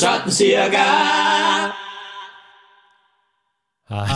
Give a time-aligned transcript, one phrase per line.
[0.00, 0.84] sådan cirka.
[3.88, 4.06] Hej.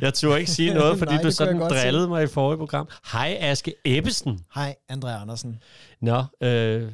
[0.00, 2.88] Jeg turde ikke sige noget, fordi Nej, du sådan drillede mig i forrige program.
[3.12, 4.44] Hej Aske Ebbesen.
[4.54, 5.62] Hej, Andre Andersen.
[6.00, 6.92] Nå, øh,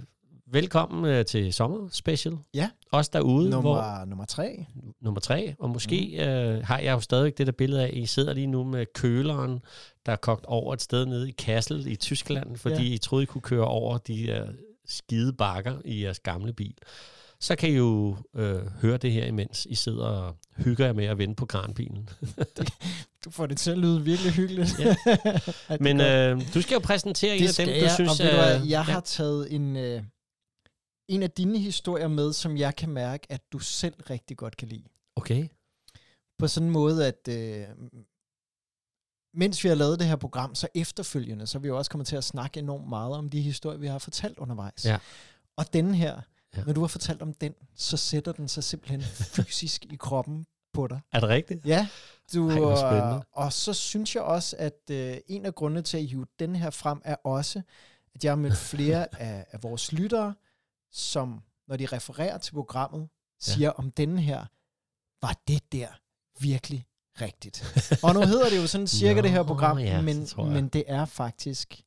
[0.53, 2.35] velkommen øh, til Sommer Special.
[2.55, 2.71] Ja.
[2.93, 4.67] Os derude, Nummer, hvor nummer tre.
[5.01, 5.55] nummer tre.
[5.59, 6.25] Og måske mm.
[6.25, 8.87] øh, har jeg jo stadig det der billede af, at I sidder lige nu med
[8.95, 9.61] køleren,
[10.07, 12.95] der er kogt over et sted nede i Kassel i Tyskland, fordi Ja.
[12.95, 14.47] I troede, I kunne køre over de der
[14.87, 16.75] skide bakker i jeres gamle bil.
[17.43, 21.05] Så kan I jo øh, høre det her, imens I sidder og hygger jer med
[21.05, 22.09] at vende på kranbilen.
[23.25, 24.79] Du får det til at lyde virkelig hyggeligt.
[24.79, 24.97] Ja.
[25.87, 28.21] Men øh, du skal jo præsentere en det af skal dem, jeg, du synes...
[28.21, 29.01] og ved du hvad, jeg har ja.
[29.05, 30.03] taget en, øh,
[31.09, 34.69] en af dine historier med, som jeg kan mærke, at du selv rigtig godt kan
[34.69, 34.85] lide.
[35.17, 35.49] Okay.
[36.39, 37.67] På sådan en måde, at øh,
[39.35, 42.07] mens vi har lavet det her program, så efterfølgende, så er vi jo også kommet
[42.07, 44.85] til at snakke enormt meget om de historier, vi har fortalt undervejs.
[44.85, 44.99] Ja.
[45.57, 46.21] Og den her,
[46.57, 46.65] Ja.
[46.65, 49.03] når du har fortalt om den, så sætter den sig simpelthen
[49.37, 51.01] fysisk i kroppen på dig.
[51.13, 51.67] Er det rigtigt?
[51.67, 51.89] Ja,
[52.35, 56.07] du, Ej, øh, og så synes jeg også, at øh, en af grundene til at
[56.07, 57.63] hive den her frem, er også,
[58.15, 60.35] at jeg har mødt flere af, af vores lyttere,
[60.91, 63.09] som, når de refererer til programmet,
[63.41, 63.71] siger ja.
[63.71, 64.47] om den her,
[65.23, 65.89] var det der
[66.41, 66.87] virkelig
[67.21, 67.65] rigtigt?
[68.05, 70.85] og nu hedder det jo sådan cirka Nå, det her program, ja, men, men det
[70.87, 71.83] er faktisk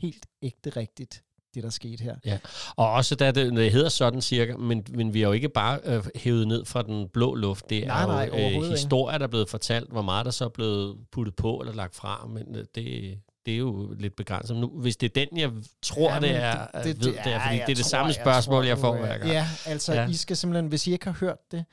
[0.00, 1.24] helt ægte rigtigt,
[1.56, 2.38] det der skete her.
[2.76, 5.78] Og også da det, det hedder sådan cirka, men, men vi har jo ikke bare
[5.84, 7.70] øh, hævet ned fra den blå luft.
[7.70, 10.44] Det Nej, er nej, jo øh, historier, der er blevet fortalt, hvor meget der så
[10.44, 14.56] er blevet puttet på eller lagt fra, men øh, det, det er jo lidt begrænset.
[14.56, 15.50] Nu, hvis det er den, jeg
[15.82, 17.88] tror, Ja, det er, det, det, ved det, er, fordi jeg det er det tror-
[17.88, 19.32] samme spørgsmål, jeg, tror, får du, hver øh, gang.
[19.32, 20.02] Ja, altså Ja.
[20.02, 20.08] ja.
[20.08, 21.64] I skal simpelthen, hvis I ikke har hørt det,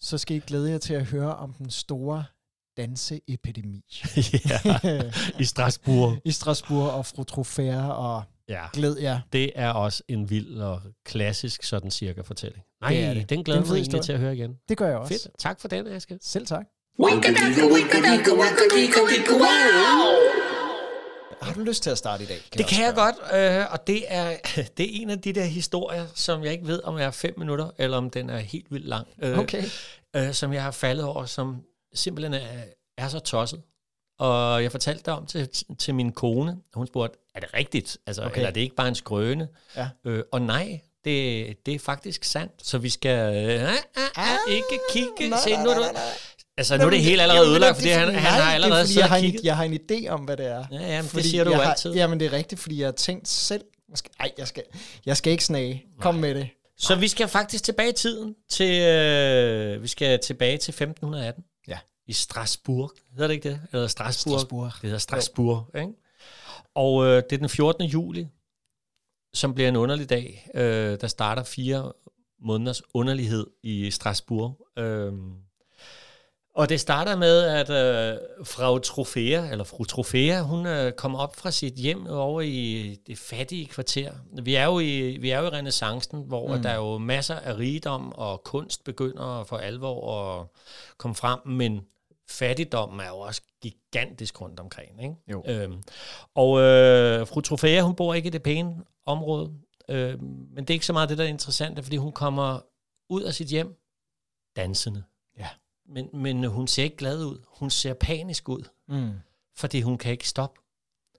[0.00, 2.24] så skal I glæde jer til at høre om den store
[2.76, 3.84] danseepidemi
[4.50, 4.80] ja.
[5.38, 6.16] I Strasbourg.
[6.24, 8.64] i Strasbourg og fru Trofære, og Ja.
[8.72, 9.20] glæd jer.
[9.32, 12.62] Det er også en vild og klassisk sådan cirka fortælling.
[12.80, 13.30] Nej, Det er det.
[13.30, 14.54] den glæder Det er en mig egentlig til at høre igen.
[14.68, 15.14] Det gør jeg også.
[15.14, 15.28] Fedt.
[15.38, 16.18] Tak for den, Aske.
[16.22, 16.64] Selv tak.
[21.42, 22.38] Har du lyst til at starte i dag?
[22.58, 24.36] Det kan jeg godt, øh, og det er,
[24.76, 27.34] det er en af de der historier, som jeg ikke ved, om jeg er fem
[27.38, 29.06] minutter, eller om den er helt vildt lang.
[29.22, 29.62] Øh, Okay.
[30.16, 31.56] øh, som jeg har faldet over, som
[31.94, 32.62] simpelthen er,
[32.98, 33.60] er så tosset.
[34.20, 35.48] Og jeg fortalte det om til,
[35.78, 36.56] til min kone.
[36.74, 37.98] Hun spurgte, er det rigtigt?
[38.06, 38.36] Altså, okay.
[38.36, 39.48] Eller er det ikke bare en skrøne?
[39.76, 39.88] Ja.
[40.04, 42.52] Øh, og nej, det, det er faktisk sandt.
[42.62, 43.78] Så vi skal øh, ah,
[44.16, 45.30] ah, ikke kigge.
[45.30, 46.02] nej, Se, nej, nu, du, nej, nej.
[46.56, 48.82] altså, nu er det helt allerede ødelagt, det fordi han, han nej, har allerede det
[48.82, 50.64] er, fordi jeg har, en, jeg har en idé om, hvad det er.
[50.72, 51.94] Ja, jamen, det Fordi siger du jeg jo har, altid.
[51.94, 53.64] Jamen, det er rigtigt, fordi jeg har tænkt selv...
[54.18, 54.62] Nej, jeg skal,
[55.06, 55.84] jeg skal ikke snage.
[56.00, 56.48] Kom med det.
[56.78, 61.44] Så vi skal faktisk tilbage i tiden til øh, vi skal tilbage til 1518.
[61.68, 61.78] Ja.
[62.10, 62.92] I Strasbourg.
[63.12, 63.60] Hedder det ikke det?
[63.72, 64.40] Eller Strasbourg.
[64.40, 64.72] Strasbourg.
[64.72, 65.92] Det hedder Strasbourg, ikke?
[66.74, 67.84] Og øh, det er den 14.
[67.84, 68.26] juli,
[69.34, 70.48] som bliver en underlig dag.
[70.54, 71.92] Øh, der starter fire
[72.40, 74.66] måneders underlighed i Strasbourg.
[74.78, 75.12] Øh,
[76.54, 81.36] og det starter med, at øh, Frau Trofea, eller fru Trofea, hun øh, kommer op
[81.36, 84.12] fra sit hjem over i det fattige kvarter.
[84.42, 86.62] Vi er jo i, vi er jo i renaissancen, hvor mm.
[86.62, 90.46] der er jo masser af rigdom, og kunst begynder for alvor at
[90.98, 91.80] komme frem, men
[92.30, 95.02] fattigdommen er jo også gigantisk rundt omkring.
[95.02, 95.14] Ikke?
[95.30, 95.44] Jo.
[95.46, 95.82] Øhm,
[96.34, 98.76] og øh, fru Trofea, hun bor ikke i det pæne
[99.06, 99.52] område,
[99.88, 102.60] øh, men det er ikke så meget det, der er interessant, fordi hun kommer
[103.08, 103.76] ud af sit hjem
[104.56, 105.02] dansende.
[105.38, 105.48] Ja.
[105.88, 107.38] Men, men hun ser ikke glad ud.
[107.48, 109.10] Hun ser panisk ud, Mm.
[109.56, 110.60] fordi hun kan ikke stoppe.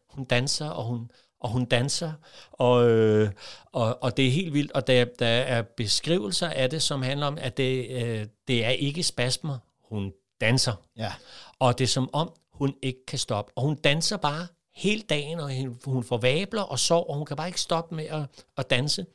[0.09, 2.13] Hun danser, og hun, og hun danser,
[2.51, 3.29] og, øh,
[3.65, 4.71] og, og det er helt vildt.
[4.71, 8.69] Og der, der er beskrivelser af det, som handler om, at det, øh, det er
[8.69, 9.57] ikke spasmer.
[9.83, 10.73] Hun danser.
[10.97, 11.11] Ja.
[11.59, 13.51] Og det er som om, hun ikke kan stoppe.
[13.55, 15.51] Og hun danser bare hele dagen, og
[15.85, 18.21] hun- får vabler og sover, og hun kan bare ikke stoppe med at,
[18.57, 19.05] at danse.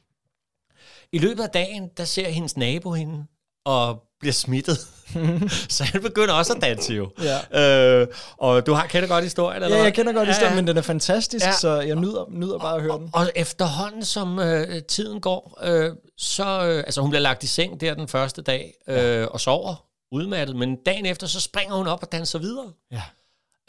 [1.12, 3.24] I løbet af dagen, der ser hendes nabo hende,
[3.64, 4.78] og bliver smittet.
[5.68, 7.10] så han begynder også at danse jo.
[7.52, 8.00] Ja.
[8.00, 10.60] Øh, og du har kender godt historien, eller Ja, jeg kender godt Ja, historien, ja.
[10.60, 11.50] men den er fantastisk, Ja.
[11.50, 11.56] ja.
[11.56, 13.10] så jeg nyder, nyder bare at høre den.
[13.12, 16.44] Og efterhånden, som øh, tiden går, øh, så...
[16.66, 20.56] Øh, altså, hun bliver lagt i seng der den første dag, øh, og sover udmattet,
[20.56, 22.72] men dagen efter, så springer hun op og danser videre.
[22.92, 23.02] Ja.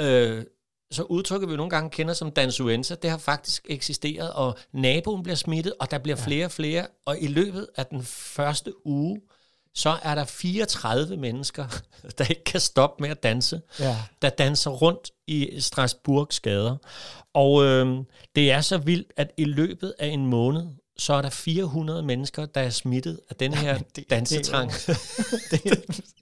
[0.01, 0.45] Øh,
[0.92, 5.36] så udtrykket, vi nogle gange kender som dansuenza, det har faktisk eksisteret, og naboen bliver
[5.36, 9.22] smittet, og der bliver flere og flere, og i løbet af den første uge,
[9.75, 11.68] så er der 34 mennesker,
[12.18, 13.98] der ikke kan stoppe med at danse, Ja.
[14.22, 16.75] der danser rundt i Strasbourgs gader.
[17.34, 17.98] Og øh,
[18.36, 20.68] det er så vildt, at i løbet af en måned,
[21.00, 24.72] så er der 400 mennesker, der er smittet af den her det- det- dansetrang.
[25.52, 25.62] det,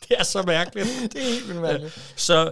[0.10, 0.88] det er så mærkeligt.
[1.14, 2.14] det er helt vildt mærkeligt.
[2.16, 2.52] Så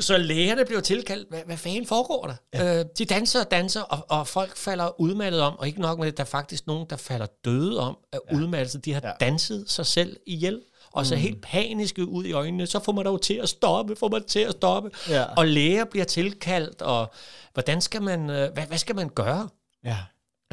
[0.00, 1.28] Så lægerne blev tilkaldt.
[1.28, 2.34] Hvad, hvad fanden foregår der?
[2.54, 2.78] Ja.
[2.80, 5.58] Øh, de danser og danser, og, og folk falder udmattet om.
[5.58, 8.36] Og ikke nok med det, der er faktisk nogen, der falder døde om af ja.
[8.36, 8.78] udmattelse.
[8.78, 9.12] De har ja.
[9.20, 10.60] danset sig selv ihjel
[10.92, 11.20] og så mm.
[11.20, 14.38] helt paniske ud i øjnene, så får man dog til at stoppe, får man til
[14.40, 14.90] at stoppe.
[15.08, 15.24] Ja.
[15.24, 17.12] Og læger bliver tilkaldt, og
[17.52, 19.48] hvordan skal man, øh, hvad, hvad skal man gøre?
[19.84, 19.96] Ja.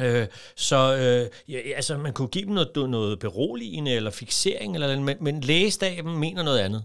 [0.02, 0.26] Øh,
[0.56, 5.16] så øh, ja, altså, man kunne give dem noget, noget beroligende eller fixering, eller, men,
[5.20, 6.84] men lægestaben mener noget andet.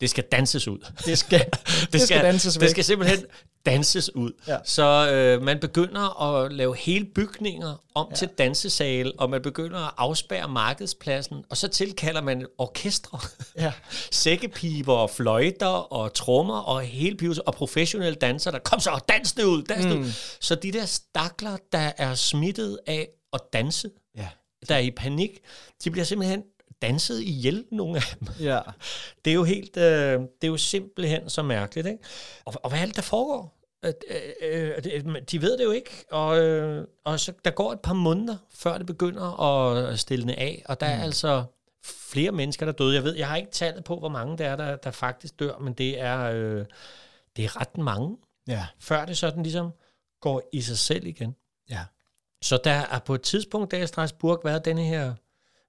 [0.00, 0.78] Det skal danses ud.
[1.06, 2.62] Det skal, det, det skal, skal danses væk.
[2.62, 3.24] Det skal simpelthen
[3.66, 4.32] danses ud.
[4.48, 4.56] Ja.
[4.64, 8.16] Så øh, man begynder at lave hele bygninger om ja.
[8.16, 13.18] til dansesale, og man begynder at afspærre markedspladsen, og så tilkalder man orkestre,
[13.56, 13.72] ja.
[14.10, 19.32] sækkepiber og fløjter og trommer og hele pivet, og professionelle dansere, der kom så, dans
[19.32, 19.90] det ud, dans mm.
[19.90, 20.12] det ud.
[20.40, 24.28] Så de der stakler, der er smittet af at danse, ja.
[24.68, 25.30] der er i panik,
[25.84, 26.42] de bliver simpelthen
[26.82, 28.28] danset ihjel, nogle af dem.
[28.40, 28.60] Ja.
[29.24, 32.04] Det er jo helt, øh, det er jo simpelthen så mærkeligt, ikke?
[32.44, 33.58] Og, og hvad er det, der foregår?
[33.84, 33.92] Øh,
[34.42, 38.36] øh, de ved det jo ikke, og, øh, og så der går et par måneder,
[38.54, 41.00] før det begynder at stille af, og der mm.
[41.00, 41.44] er altså
[41.84, 42.94] flere mennesker, der døde.
[42.94, 45.58] Jeg ved, jeg har ikke tallet på, hvor mange der er, der, der faktisk dør,
[45.58, 46.64] men det er, øh,
[47.36, 48.16] det er ret mange,
[48.48, 48.66] ja.
[48.80, 49.70] før det sådan ligesom
[50.20, 51.36] går i sig selv igen.
[51.70, 51.84] Ja.
[52.42, 55.14] Så der er på et tidspunkt, der i Strasbourg været denne her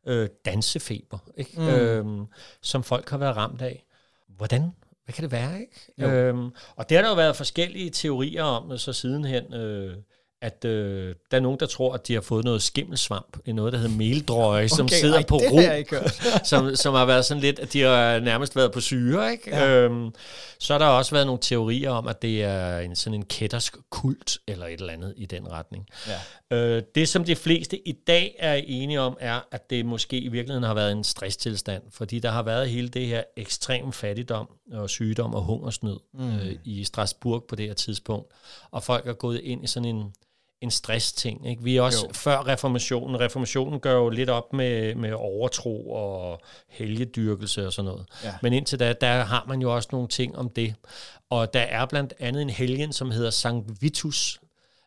[0.07, 1.51] øh, dansefeber, ikke?
[1.61, 1.67] Mm.
[1.67, 2.25] Øhm,
[2.61, 3.85] som folk har været ramt af.
[4.27, 4.71] Hvordan?
[5.05, 6.07] Hvad kan det være, ikke?
[6.11, 9.53] Øhm, og det har der jo været forskellige teorier om, så sidenhen...
[9.53, 9.97] Øh,
[10.43, 13.79] at øh, der er nogen, der tror, at de har fået noget skimmelsvamp noget, der
[13.79, 15.59] hedder meldrøje, okay, som sidder ej, på ro,
[16.49, 19.31] som, som har været sådan lidt, at de har nærmest været på syre.
[19.31, 19.49] Ikke?
[19.55, 19.69] Ja.
[19.69, 20.13] Øhm,
[20.59, 23.75] så har der også været nogle teorier om, at det er en sådan en kættersk
[23.89, 25.87] kult, eller et eller andet i den retning.
[26.51, 26.57] Ja.
[26.57, 30.27] Øh, det, som de fleste i dag er enige om, er, at det måske i
[30.27, 34.89] virkeligheden har været en stresstilstand, fordi der har været hele det her ekstrem fattigdom og
[34.89, 36.35] sygdom og hungersnød mm.
[36.35, 38.31] øh, i Strasbourg på det her tidspunkt,
[38.71, 40.13] og folk er gået ind i sådan en
[40.63, 41.49] en stress-ting.
[41.49, 41.63] Ikke?
[41.63, 42.13] Vi er også jo.
[42.13, 43.19] før reformationen.
[43.19, 48.05] Reformationen gør jo lidt op med, med overtro og helgedyrkelse og sådan noget.
[48.23, 48.33] Ja.
[48.41, 50.75] Men indtil da, der har man jo også nogle ting om det.
[51.29, 54.39] Og der er blandt andet en helgen, som hedder Sankt Vitus,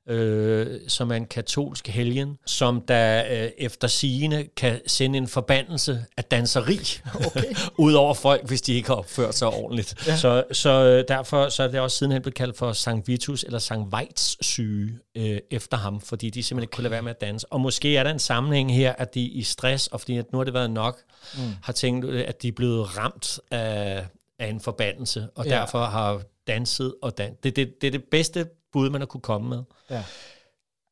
[0.09, 6.05] øh, som er en katolsk helgen, som der øh, efter sigende kan sende en forbandelse
[6.17, 6.79] af danseri
[7.27, 7.55] okay.
[7.87, 10.07] ud over folk, hvis de ikke har opført sig ordentligt.
[10.07, 10.17] Ja.
[10.17, 13.59] Så, så øh, derfor så er det også sidenhen blevet kaldt for Sankt Vitus eller
[13.59, 16.63] Sankt Weits syge øh, efter ham, fordi de simpelthen okay.
[16.63, 17.53] ikke kunne lade være med at danse.
[17.53, 20.39] Og måske er der en sammenhæng her, at de i stress, og fordi at nu
[20.39, 20.99] har det været nok,
[21.35, 21.41] mm.
[21.63, 24.07] har tænkt, øh, at de er blevet ramt af,
[24.39, 25.51] af en forbandelse, og ja.
[25.51, 27.37] derfor har danset og dans.
[27.43, 29.63] Det, det, det er det bedste bud, man har kunne komme med.
[29.91, 30.05] Ja.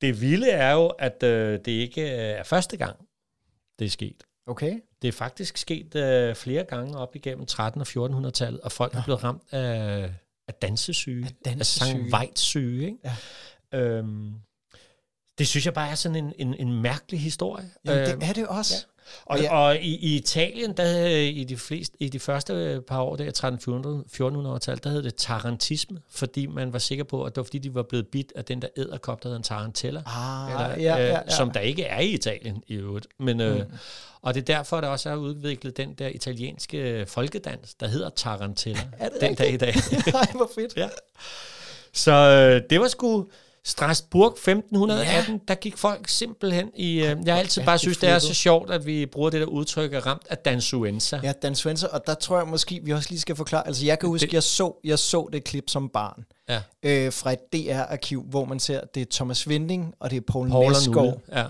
[0.00, 2.96] Det vilde er jo, at øh, det ikke er første gang,
[3.78, 4.24] det er sket.
[4.46, 4.80] Okay.
[5.02, 8.98] Det er faktisk sket øh, flere gange op igennem 1300- og 1400-tallet, og folk ja.
[8.98, 10.10] er blevet ramt af,
[10.48, 12.16] af dansesyge, af, dansesyge.
[12.16, 12.86] af syge.
[12.86, 12.98] Ikke?
[13.72, 13.78] Ja.
[13.78, 14.34] Øhm,
[15.38, 17.70] det synes jeg bare er sådan en, en, en mærkelig historie.
[17.84, 18.74] Jamen, det øhm, er det også.
[18.74, 18.93] Ja.
[19.24, 19.56] Og, ja.
[19.56, 23.24] og i, i Italien, der i de, fleste, i de første par år, der
[24.58, 27.74] 1300-1400-tallet, der hed det tarantisme, fordi man var sikker på, at det var fordi, de
[27.74, 31.06] var blevet bit af den der æderkop, der hedder en tarantella, ah, eller, ja, ja,
[31.06, 31.30] ja.
[31.30, 33.06] som der ikke er i Italien i øvrigt.
[33.18, 33.60] Men, øh, mm.
[33.60, 33.66] øh,
[34.22, 38.88] og det er derfor, der også er udviklet den der italienske folkedans, der hedder tarantella,
[38.98, 39.74] er det den dag i dag.
[40.12, 40.76] Nej, hvor fedt.
[40.76, 40.88] ja.
[41.92, 43.26] Så øh, det var sgu
[43.66, 45.38] Strasbourg 1518, ja.
[45.48, 46.92] der gik folk simpelthen i...
[46.92, 49.46] Øh, jeg har altid bare synes, det er så sjovt, at vi bruger det der
[49.46, 51.20] udtryk af ramt af dansuenza.
[51.22, 53.66] Ja, dansuenza, og der tror jeg måske, vi også lige skal forklare...
[53.66, 56.60] Altså, jeg kan huske, det, jeg så, jeg så det klip som barn ja.
[56.82, 60.50] øh, fra et DR-arkiv, hvor man ser, det er Thomas Vinding, og det er Paul,
[60.50, 61.20] Paul Næsgaard.
[61.32, 61.44] Ja.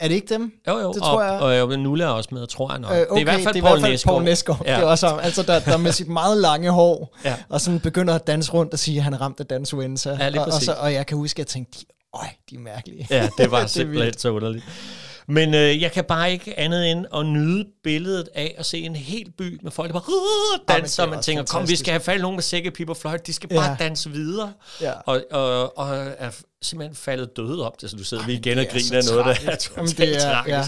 [0.00, 0.52] Er det ikke dem?
[0.68, 0.92] Jo, jo.
[0.92, 1.62] Det tror og, jeg.
[1.62, 2.92] Og, og Nulle er også med, tror jeg nok.
[2.92, 4.14] Øh, okay, det er i hvert fald det er Paul, Næsgaard.
[4.14, 4.62] Paul Næsgaard.
[4.66, 4.74] Ja.
[4.74, 7.34] Det er også altså der, der med sit meget lange hår, ja.
[7.48, 10.16] og sådan begynder at danse rundt og sige, at han er ramt af dansuenza.
[10.20, 11.78] Ja, og, og, så, og jeg kan huske, at jeg tænkte,
[12.14, 13.06] øj, de er mærkelige.
[13.10, 14.64] Ja, det var simpelthen så underligt.
[15.28, 18.96] Men øh, jeg kan bare ikke andet end at nyde billedet af at se en
[18.96, 21.58] hel by med folk, der bare danser, og man tænker, fantastisk.
[21.58, 23.76] kom, vi skal have fat nogen med sækkepiber fløjt, de skal bare ja.
[23.78, 24.52] danse videre.
[24.80, 24.92] Ja.
[24.92, 26.30] Og, og, og er
[26.62, 29.56] simpelthen faldet døde op så du sidder vi igen og griner af noget, der er
[29.56, 30.50] totalt det er, tragisk.
[30.50, 30.64] Ja.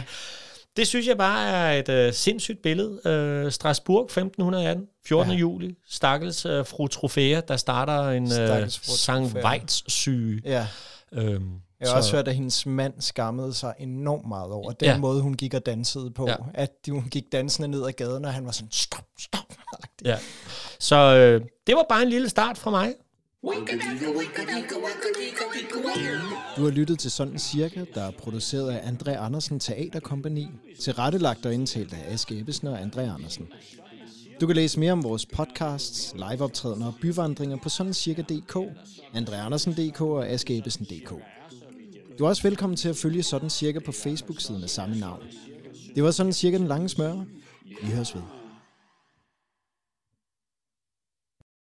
[0.76, 3.44] Det synes jeg bare er et uh, sindssygt billede.
[3.44, 5.32] Uh, Strasbourg 1518, 14.
[5.32, 5.38] Ja.
[5.38, 5.74] juli.
[5.88, 10.42] Stakkels uh, fru Trofæa, der starter en uh, Sankt Weits syge.
[10.44, 10.66] Ja.
[11.12, 11.96] Øhm, jeg har så.
[11.96, 14.98] også hørt, at hendes mand skammede sig enormt meget over den ja.
[14.98, 16.28] måde, hun gik og dansede på.
[16.28, 16.36] Ja.
[16.54, 19.44] At hun gik dansende ned ad gaden, og han var sådan, stop, stop.
[20.04, 20.18] Ja.
[20.78, 22.94] Så øh, det var bare en lille start fra mig.
[26.56, 30.48] Du har lyttet til Sådan Cirka, der er produceret af André Andersen Teaterkompagni,
[30.80, 33.48] tilrettelagt og indtalt af Aske Ebbesen og André Andersen.
[34.40, 38.56] Du kan læse mere om vores podcasts, liveoptrædener og byvandringer på sådancirka.dk,
[39.14, 41.12] andreandersen.dk og askeebesen.dk.
[42.20, 45.22] Du er også velkommen til at følge Sådan Cirka på Facebook-siden af samme navn.
[45.94, 47.14] Det var Sådan Cirka den lange smør.
[47.82, 48.22] Vi høres ved.